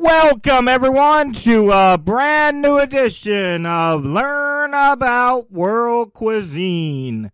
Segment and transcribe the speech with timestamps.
[0.00, 7.32] Welcome, everyone, to a brand new edition of Learn About World Cuisine,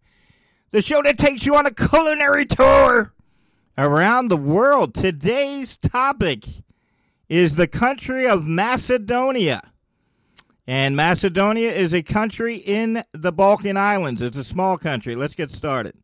[0.71, 3.13] the show that takes you on a culinary tour
[3.77, 4.95] around the world.
[4.95, 6.47] Today's topic
[7.29, 9.71] is the country of Macedonia.
[10.67, 14.23] And Macedonia is a country in the Balkan Islands.
[14.23, 15.15] It's a small country.
[15.15, 15.99] Let's get started.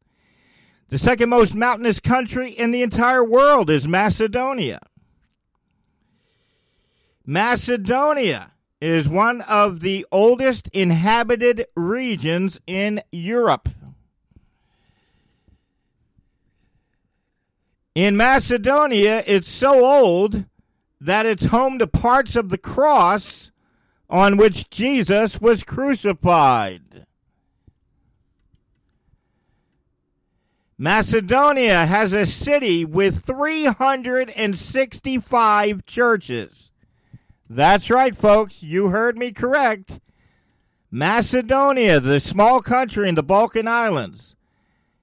[0.90, 4.80] The second most mountainous country in the entire world is Macedonia.
[7.30, 13.68] Macedonia is one of the oldest inhabited regions in Europe.
[17.94, 20.44] In Macedonia, it's so old
[21.00, 23.52] that it's home to parts of the cross
[24.08, 27.06] on which Jesus was crucified.
[30.76, 36.69] Macedonia has a city with 365 churches.
[37.52, 38.62] That's right, folks.
[38.62, 39.98] You heard me correct.
[40.88, 44.36] Macedonia, the small country in the Balkan Islands,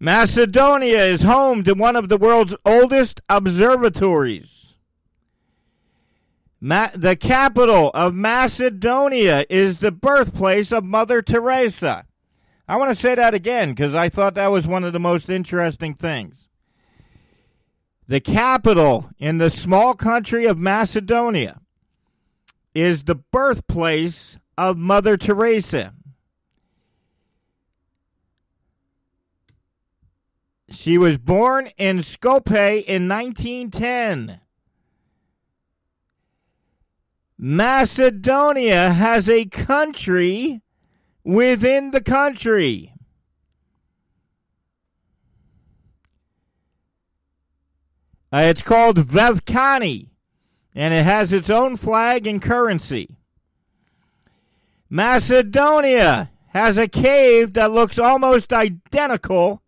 [0.00, 4.76] Macedonia is home to one of the world's oldest observatories.
[6.60, 12.06] Ma- the capital of Macedonia is the birthplace of Mother Teresa.
[12.66, 15.28] I want to say that again because I thought that was one of the most
[15.28, 16.48] interesting things.
[18.08, 21.60] The capital in the small country of Macedonia
[22.74, 25.94] is the birthplace of Mother Teresa.
[30.70, 34.40] She was born in Skopje in 1910.
[37.38, 40.62] Macedonia has a country
[41.22, 42.92] within the country.
[48.32, 50.08] Uh, it's called Vevkani,
[50.74, 53.16] and it has its own flag and currency.
[54.90, 59.62] Macedonia has a cave that looks almost identical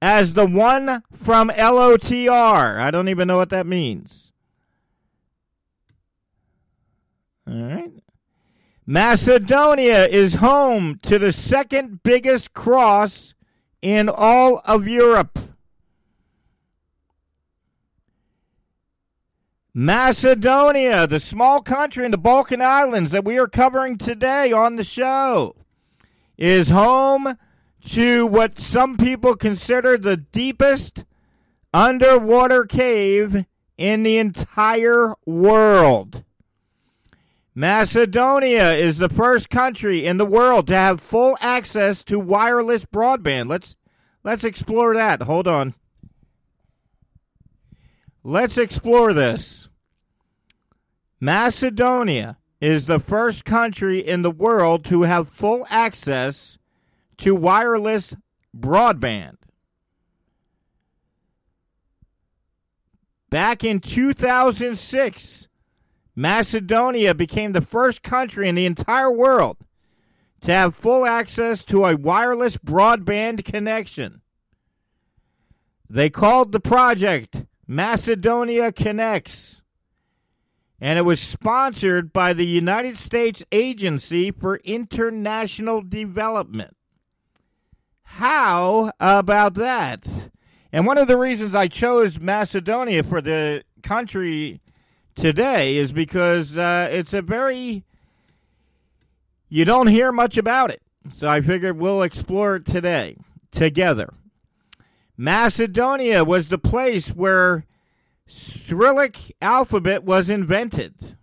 [0.00, 2.78] as the one from LOTR.
[2.78, 4.32] I don't even know what that means.
[7.46, 7.92] All right.
[8.86, 13.34] Macedonia is home to the second biggest cross
[13.80, 15.38] in all of Europe.
[19.76, 24.84] Macedonia, the small country in the Balkan Islands that we are covering today on the
[24.84, 25.56] show,
[26.38, 27.36] is home
[27.88, 31.04] to what some people consider the deepest
[31.72, 33.46] underwater cave
[33.76, 36.22] in the entire world.
[37.52, 43.48] Macedonia is the first country in the world to have full access to wireless broadband.
[43.48, 43.74] Let's
[44.22, 45.22] let's explore that.
[45.22, 45.74] Hold on.
[48.26, 49.68] Let's explore this.
[51.20, 56.56] Macedonia is the first country in the world to have full access
[57.18, 58.16] to wireless
[58.56, 59.36] broadband.
[63.28, 65.48] Back in 2006,
[66.16, 69.58] Macedonia became the first country in the entire world
[70.40, 74.22] to have full access to a wireless broadband connection.
[75.90, 79.62] They called the project Macedonia Connects,
[80.80, 86.76] and it was sponsored by the United States Agency for International Development.
[88.02, 90.30] How about that?
[90.72, 94.60] And one of the reasons I chose Macedonia for the country
[95.14, 97.84] today is because uh, it's a very
[99.48, 100.82] you don't hear much about it.
[101.12, 103.16] So I figured we'll explore it today
[103.52, 104.12] together.
[105.16, 107.66] Macedonia was the place where
[108.26, 111.16] Cyrillic alphabet was invented.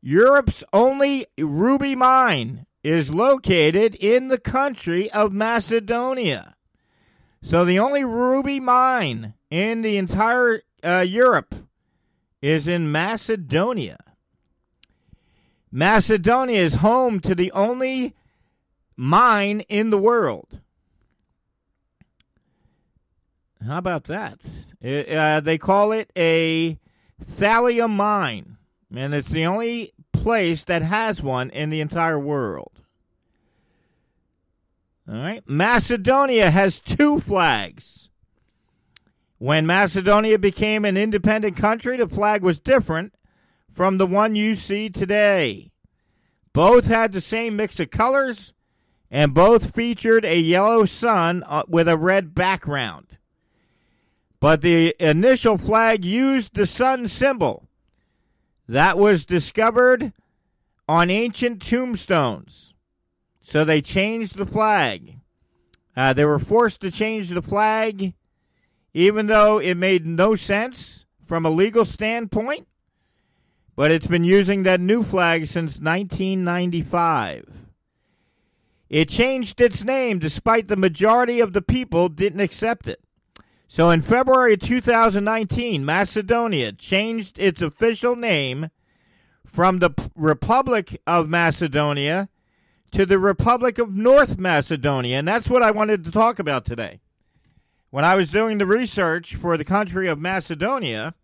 [0.00, 6.56] Europe's only ruby mine is located in the country of Macedonia.
[7.42, 11.54] So the only ruby mine in the entire uh, Europe
[12.40, 13.98] is in Macedonia.
[15.70, 18.14] Macedonia is home to the only
[18.96, 20.60] mine in the world.
[23.66, 24.40] How about that?
[24.82, 26.78] Uh, they call it a
[27.24, 28.56] thallium mine,
[28.94, 32.72] and it's the only place that has one in the entire world.
[35.08, 35.42] All right.
[35.48, 38.10] Macedonia has two flags.
[39.38, 43.14] When Macedonia became an independent country, the flag was different
[43.70, 45.70] from the one you see today.
[46.52, 48.52] Both had the same mix of colors,
[49.10, 53.16] and both featured a yellow sun uh, with a red background.
[54.40, 57.68] But the initial flag used the sun symbol
[58.68, 60.12] that was discovered
[60.88, 62.74] on ancient tombstones.
[63.42, 65.16] So they changed the flag.
[65.96, 68.14] Uh, they were forced to change the flag,
[68.94, 72.68] even though it made no sense from a legal standpoint.
[73.74, 77.66] But it's been using that new flag since 1995.
[78.88, 83.00] It changed its name despite the majority of the people didn't accept it.
[83.70, 88.70] So in February 2019, Macedonia changed its official name
[89.44, 92.30] from the Republic of Macedonia
[92.92, 95.18] to the Republic of North Macedonia.
[95.18, 97.00] And that's what I wanted to talk about today.
[97.90, 101.14] When I was doing the research for the country of Macedonia,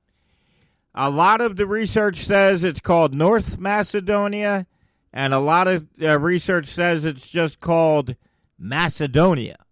[0.95, 4.67] a lot of the research says it's called North Macedonia,
[5.15, 8.17] and a lot of uh, research says it's just called
[8.59, 9.64] Macedonia.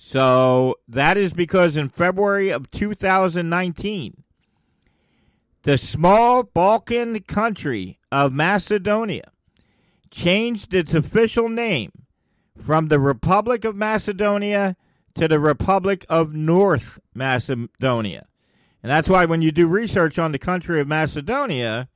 [0.00, 4.22] So that is because in February of 2019,
[5.64, 9.32] the small Balkan country of Macedonia
[10.08, 11.90] changed its official name
[12.56, 14.76] from the Republic of Macedonia
[15.16, 18.28] to the Republic of North Macedonia.
[18.84, 21.88] And that's why when you do research on the country of Macedonia,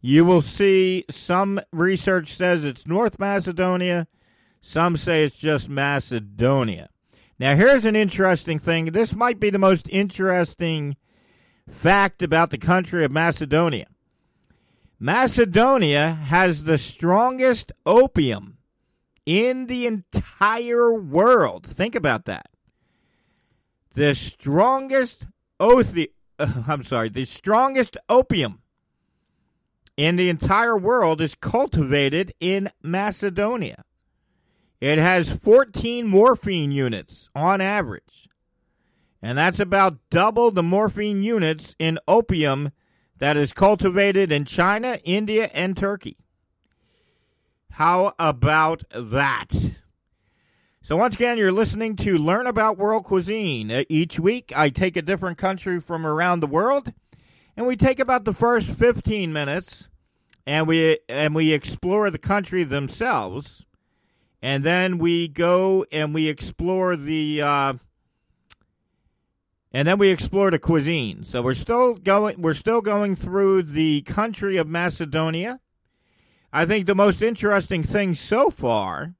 [0.00, 4.06] you will see some research says it's North Macedonia,
[4.60, 6.88] some say it's just Macedonia.
[7.38, 8.86] Now, here's an interesting thing.
[8.86, 10.96] This might be the most interesting
[11.68, 13.86] fact about the country of Macedonia.
[14.98, 18.58] Macedonia has the strongest opium
[19.26, 21.66] in the entire world.
[21.66, 22.46] Think about that.
[23.94, 25.26] The strongest
[25.60, 28.60] othi- uh, I'm sorry, the strongest opium
[29.96, 33.84] in the entire world is cultivated in Macedonia.
[34.82, 38.28] It has 14 morphine units on average.
[39.22, 42.72] And that's about double the morphine units in opium
[43.18, 46.16] that is cultivated in China, India, and Turkey.
[47.70, 49.52] How about that?
[50.82, 53.70] So, once again, you're listening to Learn About World Cuisine.
[53.70, 56.92] Uh, each week, I take a different country from around the world,
[57.56, 59.88] and we take about the first 15 minutes
[60.44, 63.64] and we and we explore the country themselves
[64.42, 67.74] and then we go and we explore the uh,
[69.72, 71.24] and then we explore the cuisine.
[71.24, 75.60] So we're still going we're still going through the country of Macedonia.
[76.52, 79.14] I think the most interesting thing so far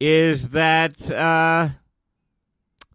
[0.00, 1.70] is that uh,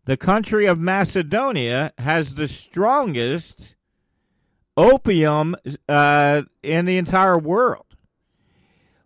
[0.05, 3.75] the country of Macedonia has the strongest
[4.75, 5.55] opium
[5.87, 7.86] uh, in the entire world.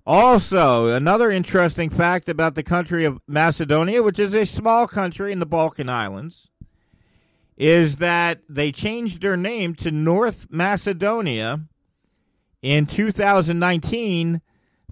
[0.06, 5.40] Also, another interesting fact about the country of Macedonia, which is a small country in
[5.40, 6.50] the Balkan Islands,
[7.56, 11.62] is that they changed their name to North Macedonia
[12.64, 14.42] in 2019,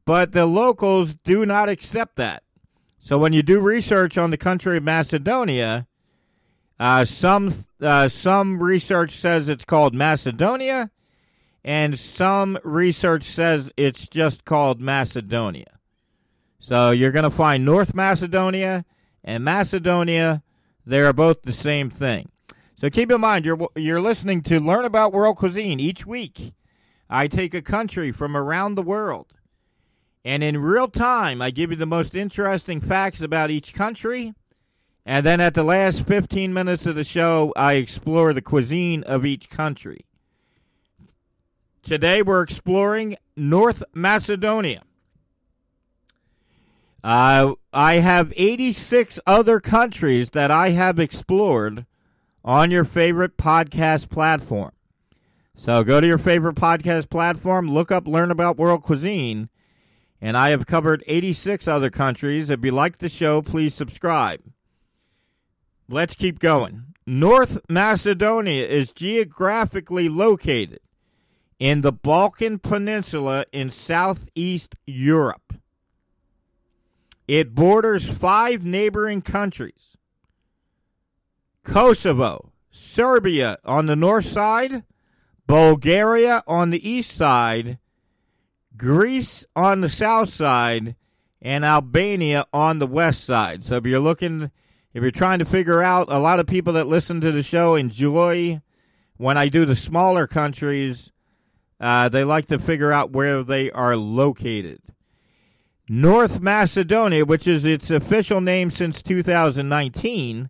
[0.06, 2.44] but the locals do not accept that.
[3.00, 5.88] So when you do research on the country of Macedonia,
[6.80, 7.52] uh, some
[7.82, 10.92] uh, some research says it's called Macedonia,
[11.64, 15.80] and some research says it's just called Macedonia.
[16.60, 18.86] So you're going to find North Macedonia
[19.24, 20.44] and Macedonia;
[20.86, 22.32] they are both the same thing.
[22.76, 26.54] So keep in mind, you're you're listening to Learn About World Cuisine each week.
[27.10, 29.34] I take a country from around the world,
[30.24, 34.34] and in real time, I give you the most interesting facts about each country.
[35.06, 39.26] And then at the last 15 minutes of the show, I explore the cuisine of
[39.26, 40.06] each country.
[41.82, 44.84] Today, we're exploring North Macedonia.
[47.04, 51.86] Uh, I have 86 other countries that I have explored
[52.44, 54.72] on your favorite podcast platform.
[55.56, 59.50] So go to your favorite podcast platform, look up Learn About World Cuisine,
[60.22, 62.50] and I have covered 86 other countries.
[62.50, 64.42] If you like the show, please subscribe.
[65.88, 66.94] Let's keep going.
[67.08, 70.80] North Macedonia is geographically located
[71.60, 75.54] in the Balkan Peninsula in southeast Europe.
[77.28, 79.98] It borders five neighboring countries
[81.64, 84.84] Kosovo, Serbia on the north side,
[85.46, 87.78] Bulgaria on the east side,
[88.78, 90.96] Greece on the south side,
[91.42, 93.64] and Albania on the west side.
[93.64, 94.52] So if you're looking,
[94.94, 97.76] if you're trying to figure out, a lot of people that listen to the show
[97.76, 98.62] enjoy
[99.18, 101.12] when I do the smaller countries.
[101.80, 104.82] Uh, they like to figure out where they are located.
[105.88, 110.50] North Macedonia, which is its official name since 2019,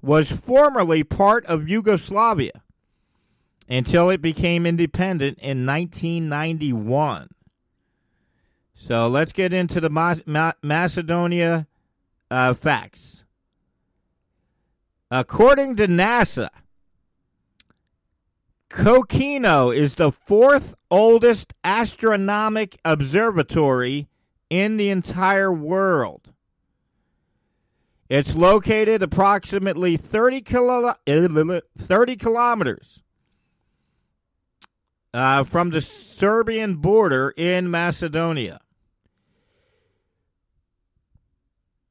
[0.00, 2.62] was formerly part of Yugoslavia
[3.68, 7.28] until it became independent in 1991.
[8.74, 11.66] So let's get into the Ma- Ma- Macedonia
[12.30, 13.24] uh, facts.
[15.10, 16.50] According to NASA,
[18.70, 24.08] Kokino is the fourth oldest astronomic observatory
[24.50, 26.32] in the entire world.
[28.08, 33.02] It's located approximately 30, kilo- 30 kilometers
[35.12, 38.60] uh, from the Serbian border in Macedonia.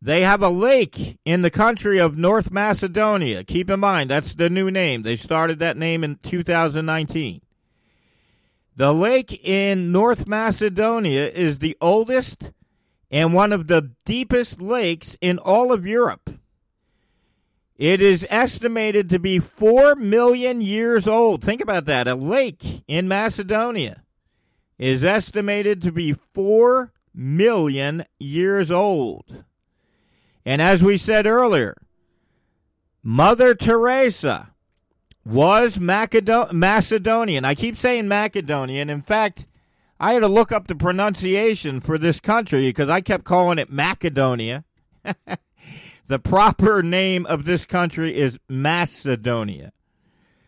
[0.01, 3.43] They have a lake in the country of North Macedonia.
[3.43, 5.01] Keep in mind, that's the new name.
[5.01, 7.41] They started that name in 2019.
[8.75, 12.51] The lake in North Macedonia is the oldest
[13.09, 16.29] and one of the deepest lakes in all of Europe.
[17.75, 21.43] It is estimated to be 4 million years old.
[21.43, 22.07] Think about that.
[22.07, 24.03] A lake in Macedonia
[24.77, 29.43] is estimated to be 4 million years old.
[30.47, 31.75] And as we said earlier,
[33.03, 34.53] Mother Teresa
[35.25, 37.43] was Macedonian.
[37.43, 38.89] I keep saying Macedonian.
[38.89, 39.45] In fact,
[39.99, 43.69] I had to look up the pronunciation for this country because I kept calling it
[43.69, 44.63] Macedonia.
[46.07, 49.73] the proper name of this country is Macedonia.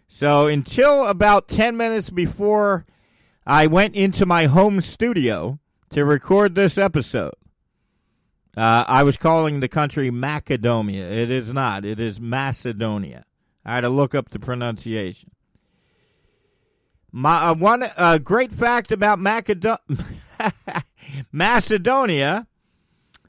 [0.07, 2.85] So until about 10 minutes before
[3.45, 7.33] I went into my home studio to record this episode,
[8.59, 11.09] uh, I was calling the country Macedonia.
[11.09, 13.23] It is not, it is Macedonia.
[13.63, 15.31] I had to look up the pronunciation.
[17.09, 19.77] My uh, one uh, great fact about Macedo-
[21.31, 22.47] Macedonia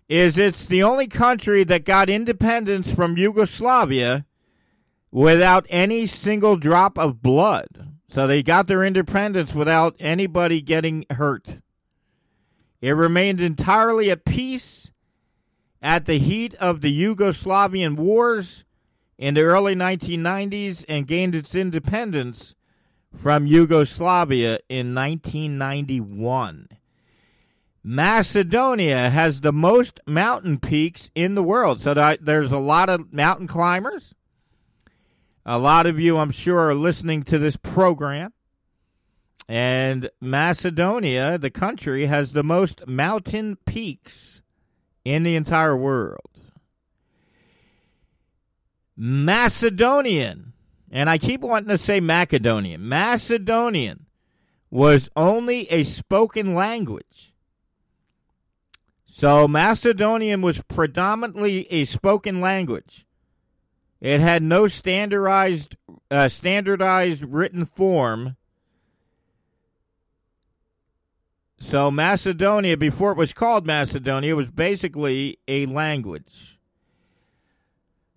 [0.08, 4.26] is it's the only country that got independence from Yugoslavia
[5.12, 7.68] without any single drop of blood.
[8.08, 11.60] So they got their independence without anybody getting hurt.
[12.80, 14.90] It remained entirely at peace
[15.82, 18.64] at the heat of the Yugoslavian wars
[19.18, 22.54] in the early 1990s and gained its independence
[23.14, 26.68] from Yugoslavia in 1991.
[27.82, 31.80] Macedonia has the most mountain peaks in the world.
[31.80, 34.14] So there's a lot of mountain climbers.
[35.46, 38.32] A lot of you, I'm sure, are listening to this program.
[39.48, 44.42] And Macedonia, the country, has the most mountain peaks
[45.04, 46.30] in the entire world.
[48.96, 50.50] Macedonian
[50.90, 52.88] and I keep wanting to say Macedonian.
[52.88, 54.06] Macedonian
[54.70, 57.32] was only a spoken language.
[59.06, 63.06] So Macedonian was predominantly a spoken language.
[64.00, 65.76] It had no standardized
[66.10, 68.36] uh, standardized written form.
[71.60, 76.58] So Macedonia, before it was called Macedonia, was basically a language.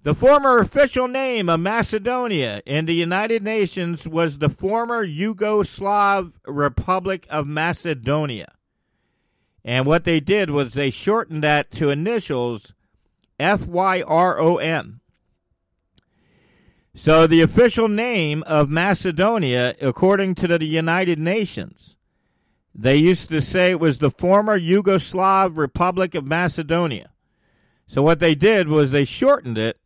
[0.04, 7.28] The former official name of Macedonia in the United Nations was the former Yugoslav Republic
[7.30, 8.54] of Macedonia.
[9.64, 12.74] And what they did was they shortened that to initials
[13.40, 15.00] FYROM.
[16.96, 21.96] So the official name of Macedonia, according to the United Nations,
[22.76, 27.12] they used to say it was the former Yugoslav Republic of Macedonia.
[27.88, 29.80] So what they did was they shortened it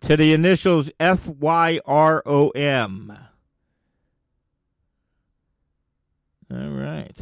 [0.00, 3.16] to the initials F Y R O M.
[6.50, 7.16] All right.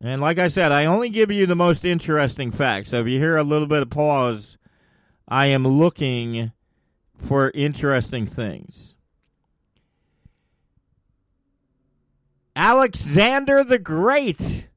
[0.00, 2.90] And like I said, I only give you the most interesting facts.
[2.90, 4.56] So if you hear a little bit of pause,
[5.28, 6.52] I am looking
[7.16, 8.93] for interesting things.
[12.56, 14.68] Alexander the Great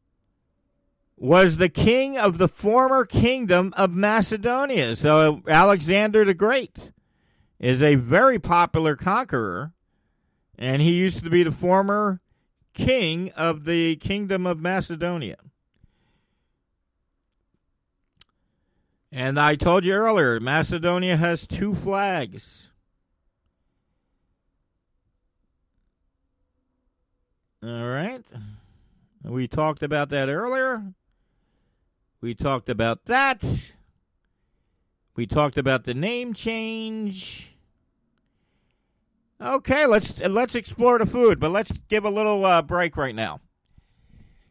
[1.16, 4.96] was the king of the former kingdom of Macedonia.
[4.96, 6.92] So Alexander the Great
[7.60, 9.74] is a very popular conqueror,
[10.58, 12.22] and he used to be the former
[12.74, 15.38] king of the Kingdom of Macedonia.
[19.12, 22.67] And I told you earlier, Macedonia has two flags.
[27.64, 28.24] All right.
[29.24, 30.84] We talked about that earlier.
[32.22, 33.44] We talked about that.
[35.16, 37.56] We talked about the name change.
[39.42, 43.40] Okay, let's let's explore the food, but let's give a little uh, break right now.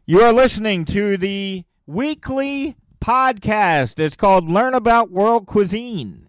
[0.05, 3.99] You are listening to the weekly podcast.
[3.99, 6.27] It's called Learn About World Cuisine.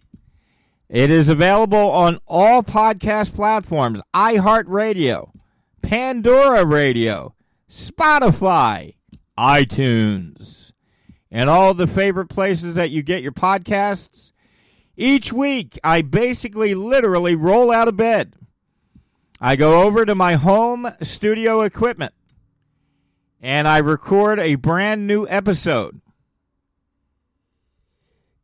[0.88, 5.30] It is available on all podcast platforms: iHeartRadio,
[5.82, 7.34] Pandora Radio,
[7.70, 8.94] Spotify,
[9.38, 10.72] iTunes,
[11.30, 14.32] and all the favorite places that you get your podcasts.
[14.96, 18.34] Each week, I basically literally roll out of bed
[19.40, 22.12] I go over to my home studio equipment
[23.40, 26.00] and I record a brand new episode.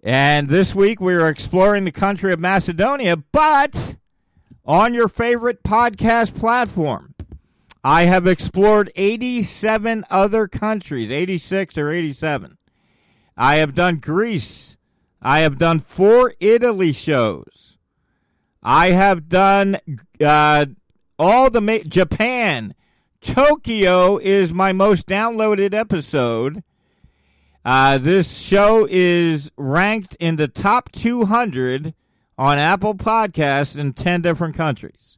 [0.04, 3.96] And this week we are exploring the country of Macedonia, but
[4.64, 7.13] on your favorite podcast platform.
[7.86, 12.56] I have explored 87 other countries, 86 or 87.
[13.36, 14.78] I have done Greece.
[15.20, 17.78] I have done four Italy shows.
[18.62, 19.76] I have done
[20.24, 20.64] uh,
[21.18, 22.74] all the ma- Japan,
[23.20, 26.62] Tokyo is my most downloaded episode.
[27.64, 31.94] Uh, this show is ranked in the top 200
[32.36, 35.13] on Apple Podcasts in 10 different countries.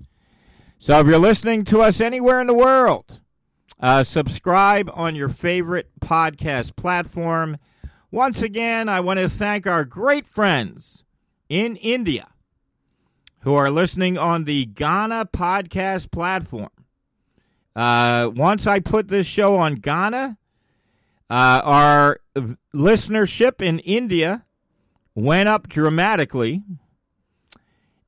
[0.79, 3.21] So if you're listening to us anywhere in the world,
[3.81, 7.57] uh, subscribe on your favorite podcast platform.
[8.11, 11.03] Once again, I want to thank our great friends
[11.49, 12.29] in India
[13.41, 16.71] who are listening on the Gaana podcast platform.
[17.75, 20.37] Uh, once I put this show on Gaana,
[21.31, 22.21] uh, our
[22.75, 24.45] listenership in India
[25.15, 26.63] went up dramatically,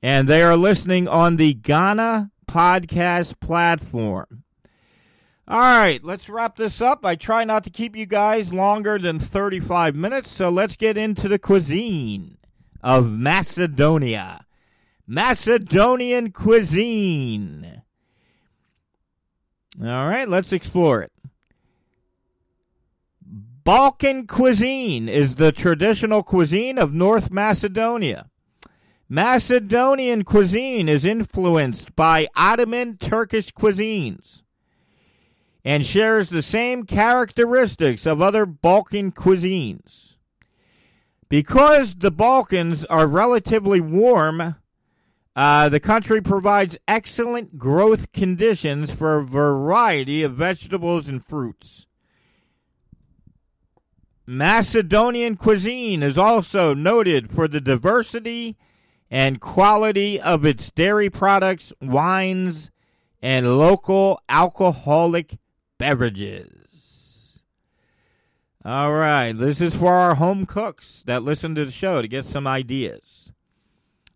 [0.03, 4.43] and they are listening on the Gaana podcast platform.
[5.47, 7.07] All right, let's wrap this up.
[7.07, 11.29] I try not to keep you guys longer than 35 minutes, so let's get into
[11.29, 12.39] the cuisine
[12.83, 14.45] of Macedonia.
[15.07, 17.83] Macedonian cuisine.
[19.81, 21.13] All right, let's explore it.
[23.23, 28.29] Balkan cuisine is the traditional cuisine of North Macedonia.
[29.09, 34.43] Macedonian cuisine is influenced by Ottoman Turkish cuisines
[35.65, 40.17] and shares the same characteristics of other Balkan cuisines.
[41.31, 44.57] Because the Balkans are relatively warm,
[45.35, 51.87] uh, the country provides excellent growth conditions for a variety of vegetables and fruits.
[54.27, 58.59] Macedonian cuisine is also noted for the diversity
[59.11, 62.71] and quality of its dairy products, wines,
[63.23, 65.39] and local alcoholic
[65.79, 67.43] beverages.
[68.65, 72.27] All right, this is for our home cooks that listen to the show to get
[72.27, 73.33] some ideas.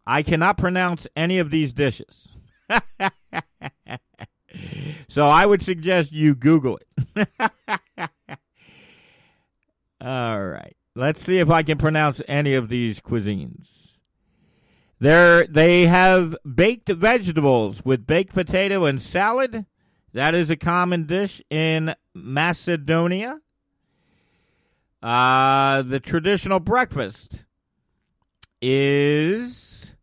[0.07, 2.28] I cannot pronounce any of these dishes.
[5.09, 6.78] so I would suggest you Google
[7.16, 7.28] it.
[10.00, 10.76] All right.
[10.94, 13.91] Let's see if I can pronounce any of these cuisines.
[15.03, 19.67] There they have baked vegetables with baked potato and salad.
[20.12, 23.41] That is a common dish in Macedonia.
[25.03, 27.45] Uh, the traditional breakfast
[28.61, 29.97] is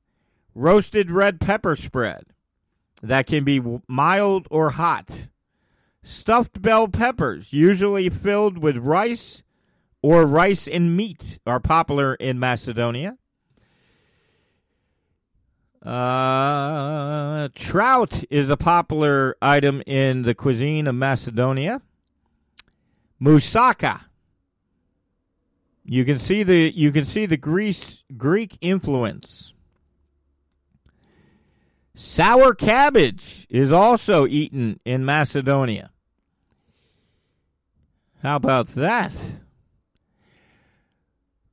[0.54, 2.26] roasted red pepper spread
[3.02, 5.30] that can be mild or hot.
[6.04, 9.44] Stuffed bell peppers, usually filled with rice
[10.02, 13.18] or rice and meat, are popular in Macedonia.
[15.84, 21.82] Uh, trout is a popular item in the cuisine of Macedonia.
[23.22, 24.02] Moussaka.
[25.86, 29.54] You can see the you can see the Greece Greek influence.
[31.96, 35.92] Sour cabbage is also eaten in Macedonia.
[38.22, 39.16] How about that?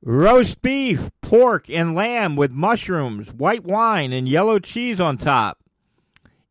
[0.09, 5.59] Roast beef, pork, and lamb with mushrooms, white wine, and yellow cheese on top.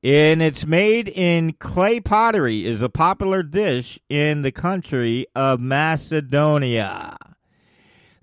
[0.02, 7.16] And it's made in clay pottery is a popular dish in the country of Macedonia.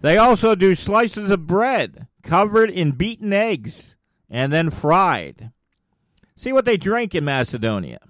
[0.02, 3.96] They also do slices of bread covered in beaten eggs
[4.30, 5.52] and then fried.
[6.36, 8.02] See what they drink in Macedonia.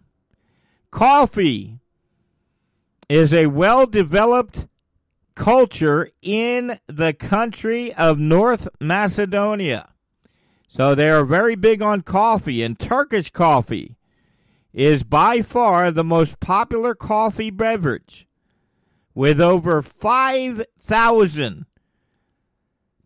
[0.91, 1.79] Coffee
[3.07, 4.67] is a well developed
[5.35, 9.89] culture in the country of North Macedonia.
[10.67, 13.95] So they are very big on coffee, and Turkish coffee
[14.73, 18.27] is by far the most popular coffee beverage,
[19.13, 21.65] with over 5,000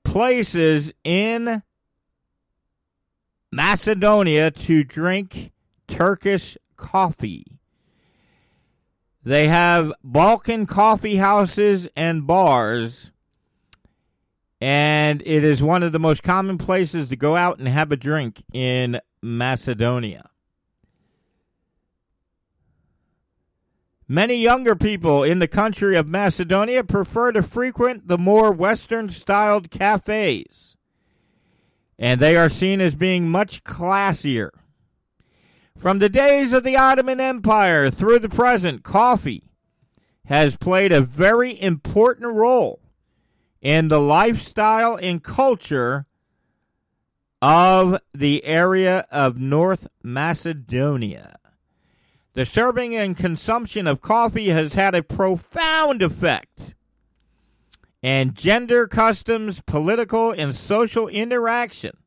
[0.05, 1.61] places in
[3.51, 5.51] Macedonia to drink
[5.87, 7.56] Turkish coffee.
[9.27, 13.11] They have Balkan coffee houses and bars,
[14.61, 17.97] and it is one of the most common places to go out and have a
[17.97, 20.29] drink in Macedonia.
[24.07, 29.69] Many younger people in the country of Macedonia prefer to frequent the more Western styled
[29.69, 30.77] cafes,
[31.99, 34.51] and they are seen as being much classier.
[35.77, 39.43] From the days of the Ottoman Empire through the present, coffee
[40.25, 42.81] has played a very important role
[43.61, 46.07] in the lifestyle and culture
[47.43, 51.37] of the area of North Macedonia.
[52.33, 56.73] The serving and consumption of coffee has had a profound effect.
[58.01, 61.97] And gender customs, political, and social interaction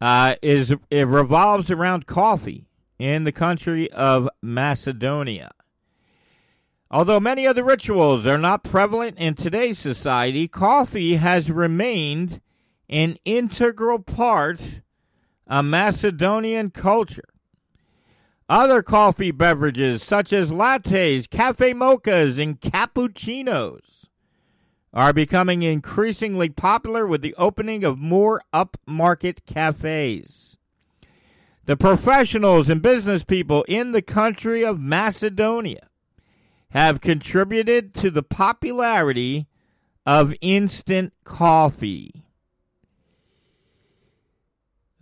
[0.00, 2.66] uh, is it revolves around coffee
[2.98, 5.50] in the country of Macedonia.
[6.90, 12.40] Although many of the rituals are not prevalent in today's society, coffee has remained
[12.88, 14.80] an integral part
[15.46, 17.28] of Macedonian culture.
[18.48, 23.99] Other coffee beverages, such as lattes, cafe mochas, and cappuccinos,
[24.92, 30.58] are becoming increasingly popular with the opening of more upmarket cafes.
[31.66, 35.88] The professionals and business people in the country of Macedonia
[36.70, 39.46] have contributed to the popularity
[40.04, 42.24] of instant coffee.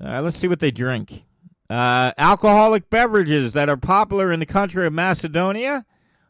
[0.01, 1.25] Right, let's see what they drink.
[1.71, 5.85] Uh, alcoholic beverages that are popular in the country of Macedonia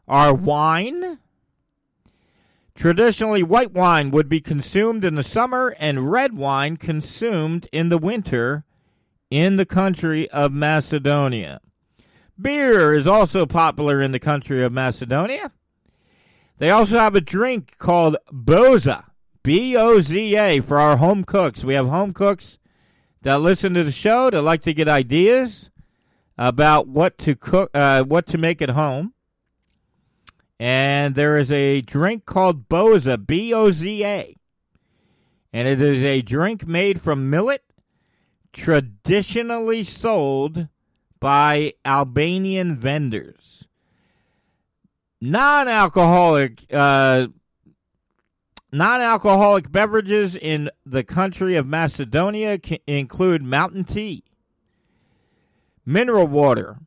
[0.07, 1.19] are wine.
[2.79, 7.97] Traditionally, white wine would be consumed in the summer and red wine consumed in the
[7.97, 8.63] winter
[9.29, 11.59] in the country of Macedonia.
[12.39, 15.51] Beer is also popular in the country of Macedonia.
[16.57, 19.03] They also have a drink called Boza,
[19.43, 21.65] B O Z A, for our home cooks.
[21.65, 22.59] We have home cooks
[23.23, 25.69] that listen to the show that like to get ideas
[26.37, 29.13] about what to cook, uh, what to make at home.
[30.59, 34.35] And there is a drink called Boza, B O Z A.
[35.53, 37.63] And it is a drink made from millet,
[38.51, 40.67] traditionally sold
[41.19, 43.67] by Albanian vendors.
[45.21, 47.27] Non alcoholic uh,
[48.71, 54.23] Non alcoholic beverages in the country of Macedonia include mountain tea,
[55.83, 56.77] mineral water.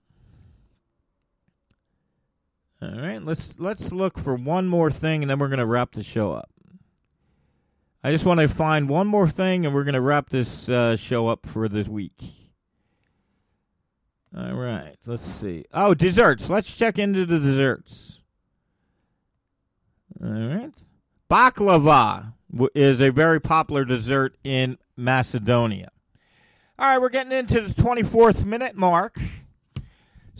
[2.82, 5.92] All right, let's let's look for one more thing and then we're going to wrap
[5.92, 6.50] the show up.
[8.02, 10.96] I just want to find one more thing and we're going to wrap this uh,
[10.96, 12.20] show up for this week.
[14.36, 15.64] All right, let's see.
[15.72, 16.50] Oh, desserts.
[16.50, 18.18] Let's check into the desserts.
[20.20, 20.72] All right.
[21.30, 22.32] Baklava
[22.74, 25.90] is a very popular dessert in Macedonia.
[26.80, 29.16] All right, we're getting into the 24th minute mark.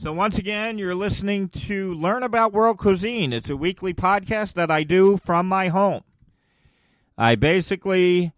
[0.03, 3.33] So, once again, you're listening to Learn About World Cuisine.
[3.33, 6.03] It's a weekly podcast that I do from my home.
[7.17, 8.33] I basically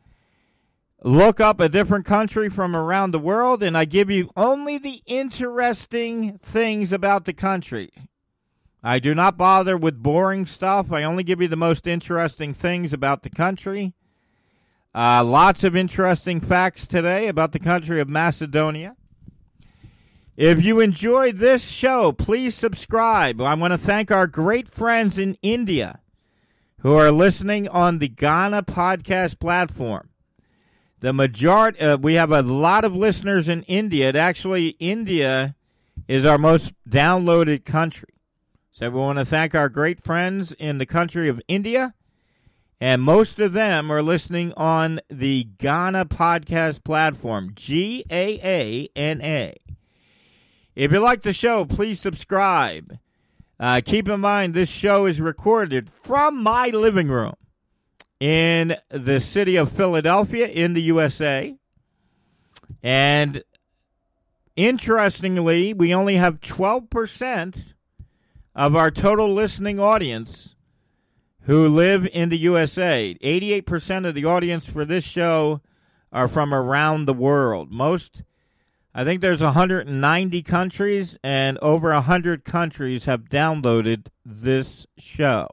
[1.03, 5.00] look up a different country from around the world and I give you only the
[5.07, 7.90] interesting things about the country.
[8.83, 10.92] I do not bother with boring stuff.
[10.92, 13.94] I only give you the most interesting things about the country.
[14.94, 18.96] Uh, lots of interesting facts today about the country of Macedonia.
[20.37, 23.40] If you enjoyed this show, please subscribe.
[23.40, 26.01] I want to thank our great friends in India
[26.81, 30.09] who are listening on the Gaana podcast platform.
[30.99, 34.09] The majority, uh, we have a lot of listeners in India.
[34.09, 35.55] It actually, India
[36.09, 38.09] is our most downloaded country.
[38.73, 41.94] So we want to thank our great friends in the country of India.
[42.81, 49.20] And most of them are listening on the Gaana podcast platform, G A A N
[49.23, 49.55] A.
[50.74, 52.98] If you like the show, please subscribe.
[53.60, 57.34] Uh, keep in mind, this show is recorded from my living room
[58.18, 61.54] in the city of Philadelphia in the USA.
[62.82, 63.44] And
[64.56, 67.74] interestingly, we only have 12%
[68.56, 70.56] of our total listening audience
[71.42, 73.16] who live in the USA.
[73.22, 75.60] 88% of the audience for this show
[76.10, 77.70] are from around the world.
[77.70, 78.24] Most
[78.96, 85.48] I think there's 190 countries, and over 100 countries have downloaded this show.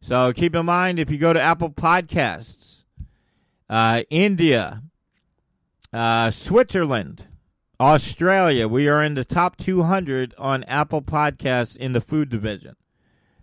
[0.00, 2.84] So keep in mind if you go to Apple Podcasts,
[3.68, 4.82] uh, India,
[5.92, 7.26] uh, Switzerland,
[7.80, 12.76] Australia, we are in the top 200 on Apple Podcasts in the food division.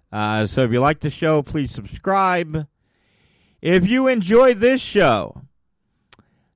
[0.09, 2.65] Uh, so if you like the show, please subscribe.
[3.61, 5.41] If you enjoy this show,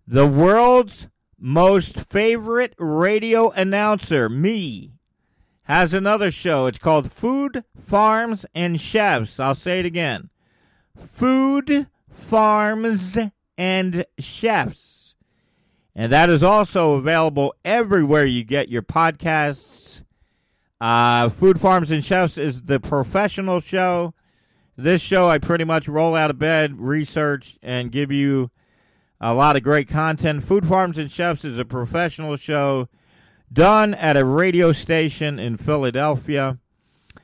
[0.07, 4.93] the world's most favorite radio announcer, me,
[5.63, 6.67] has another show.
[6.67, 9.39] It's called Food, Farms, and Chefs.
[9.39, 10.29] I'll say it again
[10.97, 13.17] Food, Farms,
[13.57, 15.15] and Chefs.
[15.95, 20.03] And that is also available everywhere you get your podcasts.
[20.81, 24.13] Uh, Food, Farms, and Chefs is the professional show.
[24.77, 28.51] This show, I pretty much roll out of bed, research, and give you
[29.27, 30.43] a lot of great content.
[30.43, 32.88] Food Farms and Chefs is a professional show
[33.51, 36.59] done at a radio station in Philadelphia.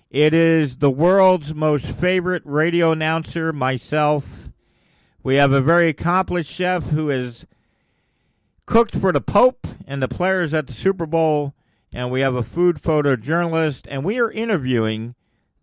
[0.09, 4.49] It is the world's most favorite radio announcer, myself.
[5.21, 7.45] We have a very accomplished chef who has
[8.65, 11.53] cooked for the Pope and the players at the Super Bowl,
[11.93, 15.13] and we have a food photojournalist, and we are interviewing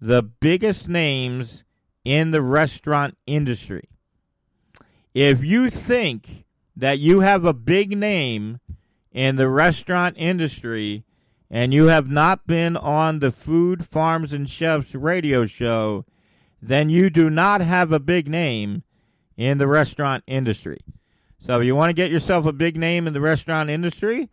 [0.01, 1.65] the biggest names
[2.05, 3.89] in the restaurant industry.
[5.21, 6.45] If you think
[6.77, 8.61] that you have a big name
[9.11, 11.03] in the restaurant industry
[11.51, 16.05] and you have not been on the Food, Farms, and Chefs radio show,
[16.63, 18.85] then you do not have a big name
[19.37, 20.79] in the restaurant industry.
[21.41, 24.31] So if you want to get yourself a big name in the restaurant industry,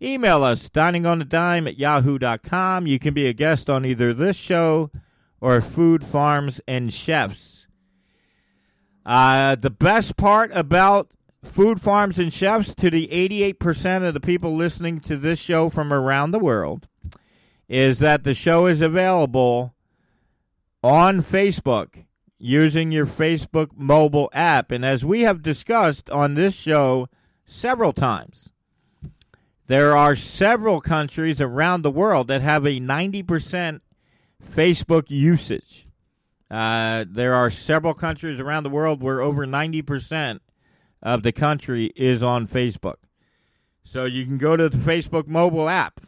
[0.00, 2.86] email us, diningonthedime at yahoo.com.
[2.86, 4.92] You can be a guest on either this show
[5.40, 7.57] or Food, Farms, and Chefs.
[9.08, 11.10] Uh, the best part about
[11.42, 15.94] Food Farms and Chefs to the 88% of the people listening to this show from
[15.94, 16.88] around the world
[17.70, 19.74] is that the show is available
[20.84, 22.04] on Facebook
[22.38, 24.70] using your Facebook mobile app.
[24.70, 27.08] And as we have discussed on this show
[27.46, 28.50] several times,
[29.68, 33.80] there are several countries around the world that have a 90%
[34.46, 35.87] Facebook usage.
[36.50, 40.40] Uh, there are several countries around the world where over 90%
[41.02, 42.96] of the country is on Facebook.
[43.84, 46.00] So you can go to the Facebook mobile app.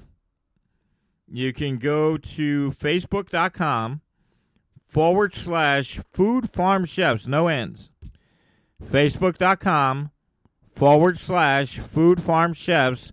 [1.29, 4.00] You can go to facebook.com
[4.87, 7.90] forward slash food farm chefs, no ends.
[8.83, 10.11] Facebook.com
[10.74, 13.12] forward slash food farm chefs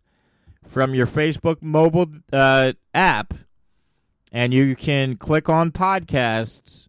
[0.65, 3.33] from your Facebook mobile uh, app.
[4.31, 6.86] And you can click on podcasts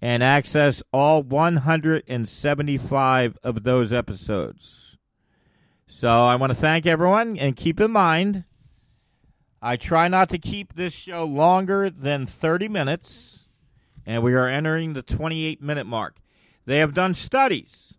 [0.00, 4.96] and access all 175 of those episodes.
[5.86, 8.44] So I want to thank everyone and keep in mind
[9.60, 13.48] I try not to keep this show longer than 30 minutes,
[14.06, 16.18] and we are entering the 28 minute mark.
[16.64, 17.94] They have done studies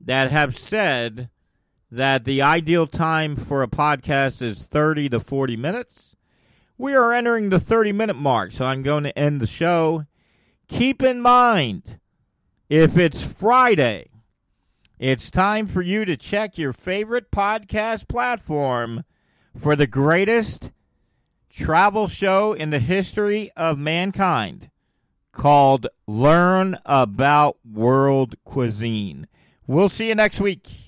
[0.00, 1.30] that have said
[1.90, 6.16] that the ideal time for a podcast is 30 to 40 minutes.
[6.76, 10.04] We are entering the 30 minute mark, so I'm going to end the show
[10.68, 11.98] Keep in mind,
[12.68, 14.10] if it's Friday,
[14.98, 19.04] it's time for you to check your favorite podcast platform
[19.56, 20.70] for the greatest
[21.48, 24.70] travel show in the history of mankind
[25.32, 29.26] called Learn About World Cuisine.
[29.66, 30.87] We'll see you next week.